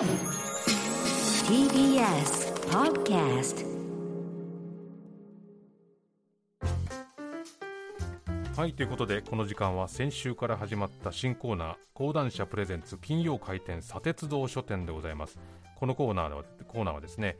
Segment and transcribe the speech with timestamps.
[0.00, 0.08] TBS
[2.70, 3.66] Podcast
[8.56, 15.38] はいということでこの時間は先週から始まった新コーナー講談社プレゼンツ金曜開店砂鉄道書店でございます。
[15.76, 17.36] このコーナーはコーナーはですね、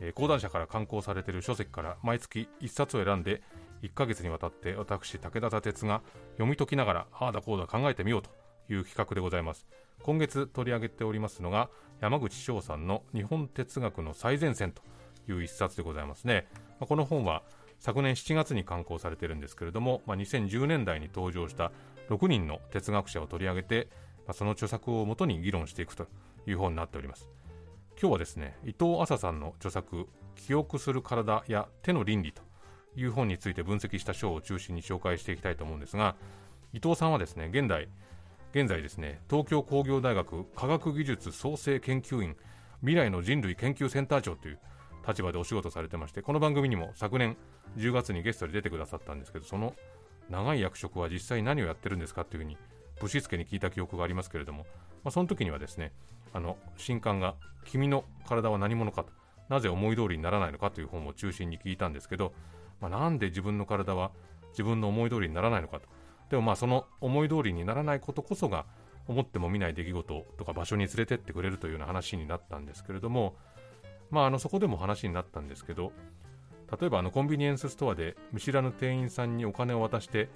[0.00, 3.42] えー講談社から刊行されている書籍から毎月1冊を選んで
[3.82, 6.00] 1ヶ月にわたって私武田砂鉄が
[6.38, 8.30] 読み解きながらああだこうだ考えてみようと
[8.72, 9.66] いう企画でございます。
[10.02, 11.68] 今月取り上げておりますのが
[12.00, 14.82] 山口翔さんの日本哲学の最前線と
[15.28, 17.42] いう一冊でございますね、まあこの本は
[17.80, 21.70] 昨年7月に刊行されているんですけれども、まあ、2010年代に登場した
[22.08, 23.88] 6人の哲学者を取り上げて、
[24.26, 26.06] まあ、その著作をもとに議論していくと
[26.46, 27.28] いう本になっております。
[28.00, 32.42] 今日はですね伊藤麻さんの著作「記憶する体や手の倫理」と
[32.94, 36.14] いう本について分析した章を中心に紹介していきたいと思うんですが
[36.72, 37.88] 伊藤さんはですね現代
[38.52, 42.34] 現在ですね東京工業大学科学技術創生研究院
[42.80, 44.58] 未来の人類研究センター長という
[45.06, 47.36] 立場でお仕事されてましてこの番組にも昨年
[47.76, 49.74] 10月にゲストで出てくださったんですけどその
[50.30, 52.56] 長い役職は実際何をやってるんですかっていうふうに
[53.00, 54.64] ぶしつけに聞いた記憶がありますけれども、
[55.04, 55.92] まあ、その時にはですね
[56.32, 57.34] あの新刊が
[57.64, 59.12] 「君の体は何者か」と
[59.48, 62.32] なぜ思い通りにならないのかという本を中心に聞いたんですけど、
[62.80, 64.10] まあ、なんで自分の体は
[64.50, 65.88] 自分の思い通りにならないのかと
[66.30, 68.66] でもまあその思い通りにならないことこそが
[69.06, 73.36] 思っても見ない出来事とか場所に連れてってくれるというような話になったんですけれども、
[74.10, 75.92] まあ、あのそこでも話になったんですけど
[76.78, 80.28] 例えばあのコンビニエンスストアで見知らぬ店員さんにお金を渡して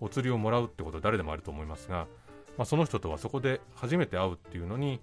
[0.00, 2.06] お釣りをもらうってこと誰でもあると思いますが、
[2.58, 5.00] まあ、その人とはそこで初めて会うっていうのに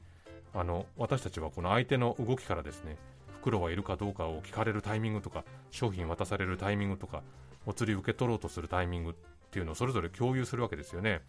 [0.53, 2.97] あの私たちはこの相手の動きからですね
[3.41, 7.23] 袋はいるかどうかを聞かれるタイミングとか商品渡されるタイミングとか
[7.65, 9.15] お釣り受け取ろうとするタイミング
[9.55, 11.21] っていうのをそれぞれ共有するわけですよね。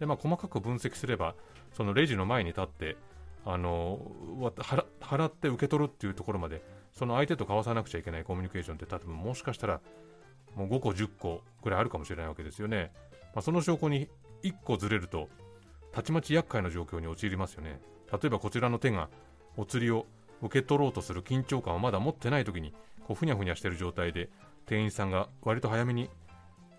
[0.00, 1.36] でまあ、細かく分析すれば
[1.72, 2.96] そのレジの前に立って
[3.44, 4.00] あの
[4.40, 9.80] 払払って受け取るっていうところまでその相手と交わさなくちゃいけないコミュニケーションって多分もしかしたら
[10.56, 12.92] もう5個10個ぐらいあるかもしれないわけですよね、
[13.34, 14.08] まあ、その証拠に
[14.42, 15.28] 1個ずれると
[15.92, 17.78] たちまち厄介な状況に陥りますよね
[18.10, 19.10] 例えばこちらの手が
[19.58, 20.06] お釣りを
[20.40, 22.72] 受け取ろうとする緊張感をまだ持ってない時に
[23.06, 24.30] こうふにゃふにゃしてる状態で
[24.64, 26.08] 店員さんが割と早めに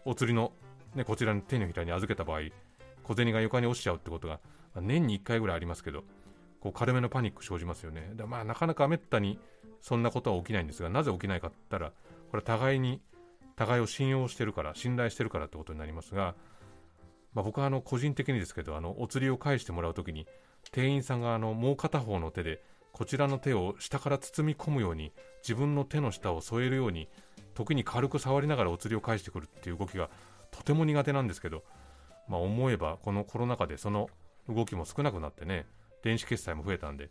[0.05, 0.51] お釣りの、
[0.95, 2.41] ね、こちらの手のひらに預けた場合
[3.03, 4.39] 小銭が床に落ちちゃうってことが
[4.73, 6.03] まあ年に1回ぐらいありますけど
[6.59, 8.11] こう軽めのパニック生じますよね。
[8.13, 9.39] でまあなかなかめったに
[9.81, 11.91] そんなことは起きないんですがなぜ起きないかって言ったら
[12.29, 13.01] これ互いに
[13.55, 16.35] 互いを信用してるから信頼してるからってことになりますが、
[17.33, 20.27] まあ、僕はあの個人的にですけどあのお釣りを返してもらうときに
[20.71, 27.07] 店員さんがあのもう片方の手でこちらの手を下から包み込むように自分の手の下を添えるように
[27.53, 30.09] 時に軽く触りながらお釣りを返してくるっていう動きが
[30.51, 31.63] とても苦手なんですけど、
[32.27, 34.09] まあ、思えばこのコロナ禍でその
[34.47, 35.65] 動きも少なくなってね
[36.03, 37.09] 電子決済も増えたんで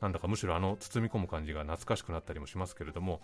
[0.00, 3.20] なんだかむしろあの包み込む感じが懐かしくなったりもしますけれども、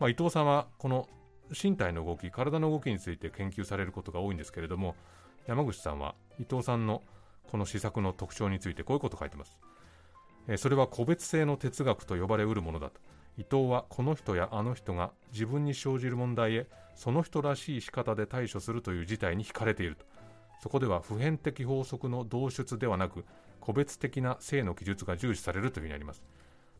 [0.00, 1.08] まあ、伊藤さんはこの
[1.50, 4.94] 身体の動き体の動きについて研究されることが多いんですけれども
[5.46, 7.02] 山口さんは伊藤さんの
[7.50, 9.56] この施策の特徴についてこういうことを書いてます、
[10.48, 13.00] えそれは個別性の哲学と呼ばれうるものだと。
[13.38, 20.04] 伊藤はこの人やあの人が自分に生じる問題へその人らしい仕方で対処するという事態に惹かれていると。
[20.60, 23.24] そこでは普遍的法則の導出ではなく
[23.60, 26.22] 個別的な性の記述が重視されるというふうにあります、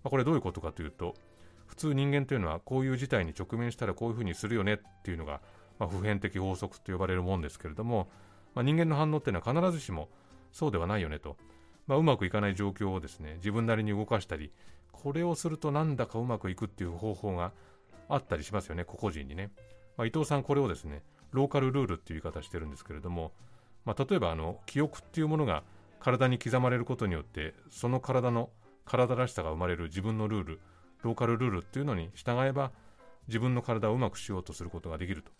[0.02, 1.14] まあ、これどういうことかというと
[1.66, 5.40] 普通人間というのはこういう事態に直面したらこういうふうにするよねっていうのが、
[5.78, 8.08] まあ、普遍的法則と呼ばれるものですけれども、
[8.54, 10.08] まあ、人間の反応っていうのは必ずしも
[10.52, 11.36] そうではないよねと、
[11.86, 14.52] ま、うまくいかない状況をですね自分なりに動かしたり
[15.02, 17.52] これをするとなんだかうまくいくっていう方法が
[18.08, 19.50] あったりしますよね個々人にね、
[19.96, 21.02] まあ、伊藤さんこれをですね
[21.32, 23.32] ローカルルールっていう言い方してるんですけれども、
[23.84, 25.62] まあ、例えばあの記憶っていうものが
[26.00, 28.50] 体に刻まれることによってその体の
[28.84, 30.60] 体らしさが生まれる自分のルール
[31.02, 32.70] ローカルルールっていうのに従えば
[33.28, 35.32] 自分の体をうまくしようとすることができると。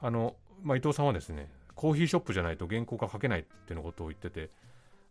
[0.00, 4.50] あの、まあ、伊藤さんはですねコーヒーショップじゃないと原稿が書けないっていうのことを言ってて、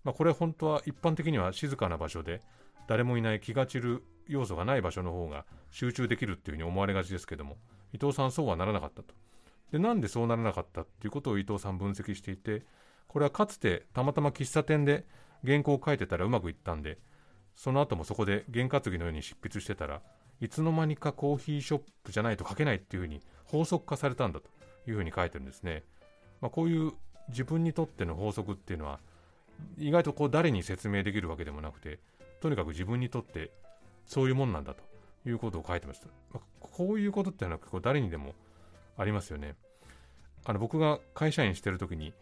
[0.04, 2.42] まあ、これ本当は一般的には静かな場所で
[2.88, 7.58] 誰もいない気が散る要素がない場所の方が集中できるっていうふうに思われがちですけども
[7.94, 9.14] 伊藤さんそうはならなかったと。
[9.72, 12.64] でなんでそうならなかったっていうことを伊藤さん分析していて
[13.08, 15.06] これはかつてたまたま喫茶店で
[15.44, 17.00] 原稿を書いてたらうまくいったんで
[17.56, 20.02] その後もそこで験担ぎのように執筆してたら
[20.42, 24.50] いつの間にかコーヒーショップじゃないと書けないっていうふうに法則化されたんだと
[24.88, 25.84] いうふうに書いてるんですね、
[26.42, 26.92] まあ、こういう
[27.30, 29.00] 自分にとっての法則っていうのは
[29.78, 32.00] 意外とこう誰に説明できるわけでもなくて
[32.42, 33.52] とにかく自分にとって
[34.06, 34.84] そういうもんなんだと
[35.30, 38.34] いうことを書いてました、まあ、こういうことってのは結構誰にでも
[38.98, 39.56] ありますよね。
[40.46, 42.14] あの僕が会社員してる時に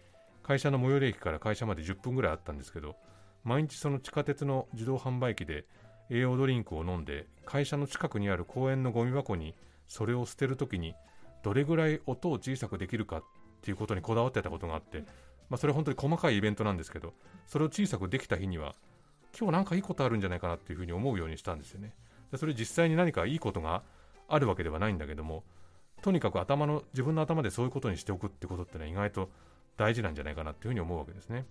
[0.43, 2.95] 会社の最寄り駅から会社まで10分ぐらいあったんですけど
[3.43, 5.65] 毎日その地下鉄の自動販売機で
[6.11, 9.55] 栄養ドリンクを飲んで会社の近くにある公園のゴミ箱に
[9.88, 10.93] それを捨てるときに
[11.43, 13.23] どれぐらい音を小さくできるかっ
[13.61, 15.03] ていうことにこだわってたことがあって、
[15.51, 17.13] まあ、それは本当に細かいイベントなんですけど
[17.45, 18.74] それを小さくできた日には
[19.38, 21.94] 今日なんかいいことあるんじゃないかなっていうふうに思うようにしたんですよね。
[22.31, 23.83] でそれ実際に何かいいことが
[24.30, 25.44] あるわけではないんだけども
[26.01, 29.30] とにかく頭の自分の頭でそういうことにしておくってことってのは意外と
[29.75, 31.45] 大事なんじゃないかなっていうふうに思うわけですね。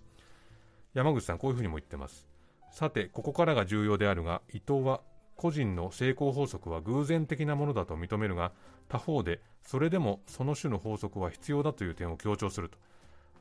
[0.95, 2.27] 山口さんこういうふうにも言ってます。
[2.71, 5.01] さてここからが重要であるが伊藤は
[5.35, 8.51] 個人の成功法則は偶然的なものだと認めるが
[8.89, 12.77] 他方でそれでもその種の法則は必要だという点を強調すると。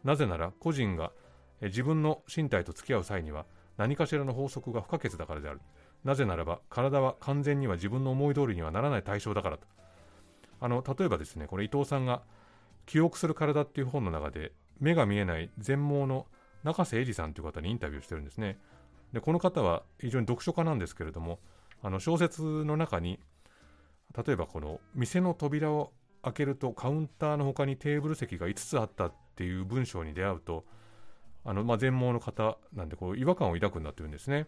[0.04, 1.12] なぜなら個人が
[1.62, 3.44] 自分の身体と付き合う際には
[3.76, 5.60] 何かしらの法則が不可欠だからである。
[6.04, 9.66] なぜならば体は完全には自分の思い通りにはならない対象だからと。
[10.60, 12.22] あの例えばですねこれ伊藤さんが
[12.86, 16.26] 記憶する体っていう本の中で目が見えない全盲の
[16.64, 18.58] 中瀬英二さんという方にインタビューしてるんですね。
[19.12, 21.38] でこの方は非常に読書家なんですけれども
[21.82, 23.18] あの小説の中に
[24.16, 25.92] 例えばこの店の扉を
[26.22, 30.64] 開けるとカウンターの他にテーブル席が5つあったっていう文章に出会うと
[31.44, 34.46] あの、まあ、全盲の方なんでこう違和感を抱くんだというんですね、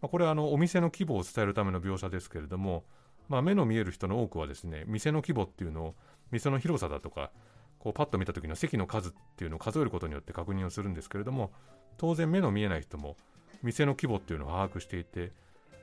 [0.00, 2.84] まあ、これはあのお店の規模を伝えるための描写ですけれども、
[3.28, 5.94] まあ、目の見える人の多くはですね店の規模っていうのを
[6.30, 7.30] 店の広さだとか
[7.78, 11.52] こうパッと見た時の席の数っていうのを数えることによって確認をするんですけれども
[11.98, 13.16] 当然目の見えない人も
[13.62, 15.32] 店の規模っていうのを把握していて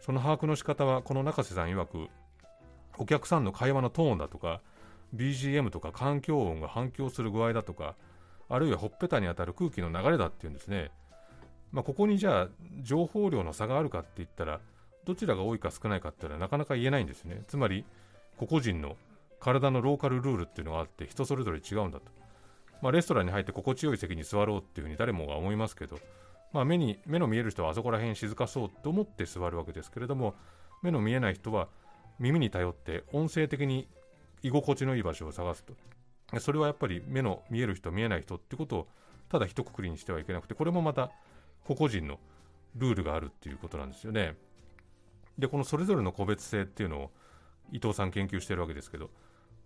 [0.01, 2.07] その把握の仕方はこの中瀬さん曰く
[2.97, 4.61] お客さんの会話のトーンだとか
[5.15, 7.95] BGM とか環境音が反響する具合だとか
[8.49, 10.91] あるいはほっぺたに当たる空気の流れだっていうんですね、
[11.71, 12.47] まあ、ここにじゃあ
[12.81, 14.59] 情報量の差があるかって言ったら
[15.05, 17.43] どちらが多いか少ないかっていうのはなかなか言えないんですね。
[17.47, 17.85] つまり
[18.37, 18.97] 個々人の
[19.39, 22.05] 体のローカルルールっていうのがあって人それぞれ違うんだと、
[22.81, 25.97] まあ、レストランに入って心地よい席に座ろうっていうふうに誰もが思いますけど、
[26.53, 30.35] まあ、目に目の見える人はあそこら辺静かそうと思って座るわけですけれども
[30.83, 31.69] 目の見えない人は
[32.19, 33.87] 耳に頼って音声的に
[34.43, 35.73] 居心地のいい場所を探すと。
[36.39, 38.87] それはやっぱり目の見える人見えない人ってことを
[39.29, 41.11] ただ一括りにしてはいけなくてこれもまた
[41.65, 42.19] 個々人の
[42.75, 44.35] ルールがあるっていうことなんですよね。
[45.37, 47.11] でこのそれぞれの個別性っていうのを
[47.71, 49.09] 伊藤さん研究してるわけですけど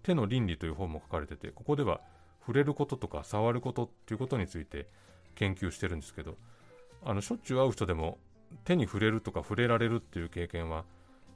[0.04, 2.00] 手の倫理という本も書かれててここでは
[2.42, 4.88] 触れることとか触ることっていうことについて
[5.34, 6.38] 研究してるんですけど
[7.04, 8.20] あのしょっちゅう会う人でも
[8.64, 10.86] 手に触れるとか触れられるっていう経験は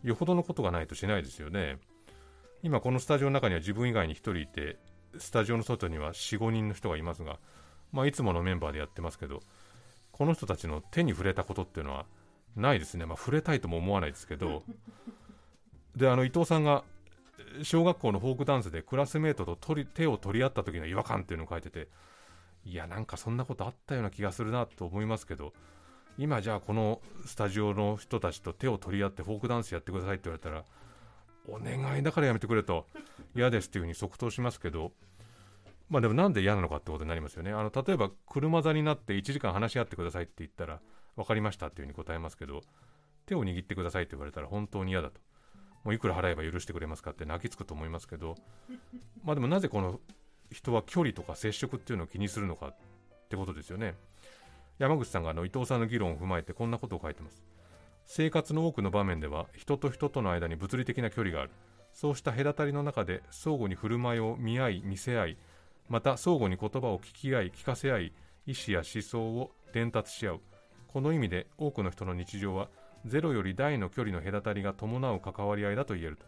[0.03, 1.79] よほどのことがないとしないですよね。
[2.61, 4.77] 今このスタジオの中には自分以外に1人いて
[5.17, 7.39] スタジオの外には45人の人がいますが、
[7.93, 9.39] まあ、いつものメンバーでやってますけど
[10.11, 12.05] この人たちの手に触れたことっていうのは
[12.57, 14.63] ないですね、まあ、触れたいとも思わないですけど
[15.95, 16.83] であの伊藤さんが
[17.63, 21.87] 小学校のフォークダンスでクラスメートと取り手を取り合った時の違和感っていうのを書いてて
[22.65, 25.53] いやなんかそんなことあったような気がするなと思いますけど
[26.17, 30.65] 今じゃあこのスタジオの人たちと手を取り合ってフォークダンスやってくださいって言われたら
[31.51, 32.85] お願いだからやめてくれと。
[33.35, 34.91] 嫌ですっていうふうに即答しますけど。
[35.89, 37.51] まあでもなんで嫌なのかってことになりますよね。
[37.51, 40.79] あの例えば車座になって1時間話し合ってくださいって言ったら
[41.15, 42.61] 分かりましたっていうふうに答えますけど
[43.25, 45.19] 手を握ってくださいって言われたら本当に嫌だと。
[45.83, 48.35] もういくら払えば許してくれますかって泣きつくと思いますけど、
[49.23, 49.99] まあでもなぜこの
[50.51, 52.75] 人は距離とか接触っていうのを気にするのかっ
[53.29, 53.95] てことですよね。
[54.77, 57.43] 山口さんがあの伊藤さんの議論を踏まえてこんなことを書いてます。
[58.11, 61.51] 生活の多くの場面では人と人との間に物理的な距離がある。
[61.93, 65.37] そうした隔たりの中で相互に振る舞いを見合い、見せ合い、
[65.89, 68.13] また相互に言葉を聞き合い、聞かせ合い、
[68.47, 70.39] 意思や思想を伝達し合う。
[70.91, 72.67] この意味で多くの人の日常は
[73.05, 76.25] ゼロより大の距離の隔たりが伴う関わり合いだと言えると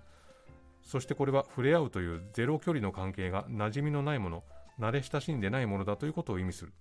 [0.84, 4.44] そしてこれは触れ合うというゼロ距離の関係が馴染みのないもの
[4.80, 6.74] 慣れ親しんでないものだということを意味する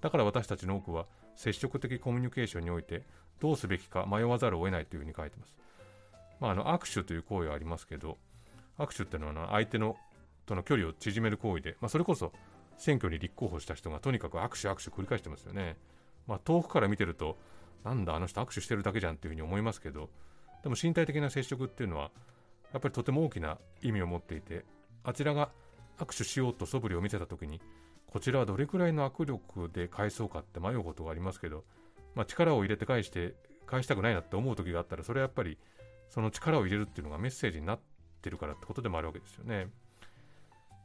[0.00, 3.02] だから私たちの多くは接触的コミュニケーションにおいて
[3.40, 5.54] どうすべきか迷わざるを得ないというふうに書いてます、
[6.40, 8.18] まあ、あの握手という行為はありますけど
[8.78, 9.96] 握手っていうのは相手の
[10.46, 12.32] との距離を縮める行為で、まあ、それこそ
[12.78, 15.76] 選挙に立候補した人がとにかく握手握手繰り返してますよね、
[16.26, 17.36] まあ、遠くから見てると
[17.84, 20.08] なんだあの人握手してるだけじゃんっていうふうに思いますけど
[20.62, 22.10] でも身体的な接触っていうのは
[22.72, 24.64] やっぱりとても大きな意味を持っていて
[25.04, 25.50] あちらが
[25.98, 27.60] 握手しようと素振りを見せた時に
[28.06, 31.64] こちらはどれくらいの握力で返そうかって迷うことがありますけど、
[32.14, 33.34] まあ、力を入れて返して
[33.66, 35.58] 返したくないなって思う時があったらそれはやっぱり
[36.08, 37.80] その力を入れるっていうのがメッセージになっ
[38.22, 39.68] てるからってことでもあるわけですよね。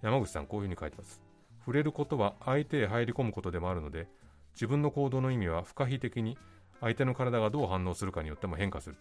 [0.02, 1.22] 山口さんこういうふうに書いてます。
[1.60, 4.08] 触れることは相手へ入り込むことでもあるので
[4.56, 6.38] 自分の行動の意味は不可避的に
[6.80, 8.98] 相手の体がどう反応するかによっても変化する。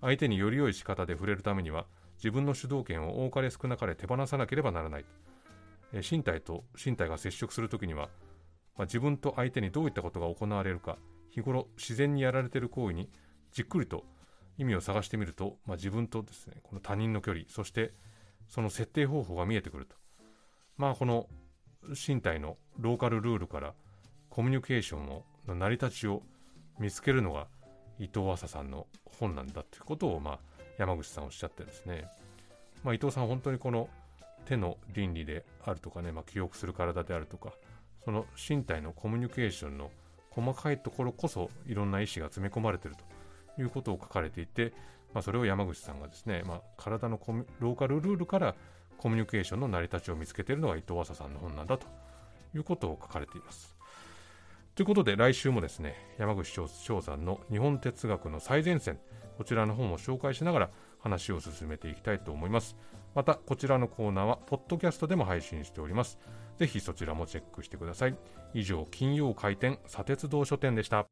[0.00, 1.86] 相手により良い仕方で触れるためには
[2.18, 5.04] 自分の主導権を多かれ少なかれ手放さなければならない。
[5.92, 8.08] 身体と身体が接触するときには、
[8.76, 10.98] まあ、自分と相手にどういったことが行われるか
[11.30, 13.08] 日頃自然にやられている行為に
[13.52, 14.04] じっくりと
[14.58, 17.92] 意味を探してみると、まあ、自分とですねこの他人の距離そして
[18.48, 19.96] その設定方法が見えてくると。
[20.76, 21.26] まあこの
[21.88, 23.74] 身体のローカルルールから
[24.30, 26.22] コミュニケーションの成り立ちを
[26.78, 27.48] 見つけるのが
[27.98, 30.38] 伊藤浅さんの本なんだということを、まあ、
[30.78, 32.04] 山口さんおっしゃってですね、
[32.84, 33.88] まあ、伊藤さん本当にこの
[34.46, 37.52] 手の倫理であるとかね、まあ、記憶する体であるとか
[38.04, 39.90] その身体のコミュニケーションの
[40.30, 42.96] 細かいところこそいろんな意思が詰め込まれている
[43.56, 44.72] ということを書かれていて、
[45.12, 47.20] まあ、それを山口さんがですね、まあ、体の
[47.58, 48.54] ローカルルールから
[48.98, 51.86] コミュニケーションの成り立ちを見つけているのが伊藤浅さんの本なんだと
[52.54, 53.76] いうことを書かれています。
[54.74, 59.00] ということで来週もですね山口翔さんの日本哲学の最前線
[59.36, 62.76] こちらの本を紹介しながら話を進めていきたいと思います
[63.14, 66.18] またこちらのコーナーはポッドキャストでも配信しております。
[66.58, 68.16] ぜひそちらもチェックしてください。
[68.54, 71.06] 以上金曜開店砂鉄道書店でした。